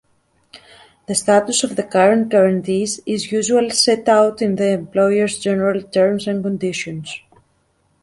The 1.05 1.13
status 1.13 1.63
of 1.63 1.75
the 1.75 1.83
current 1.83 2.29
guarantees 2.29 3.01
is 3.05 3.31
usually 3.31 3.69
set 3.69 4.09
out 4.09 4.41
in 4.41 4.55
the 4.55 4.71
employer’s 4.71 5.37
general 5.37 5.83
terms 5.83 6.27
and 6.27 6.43
conditions. 6.43 7.19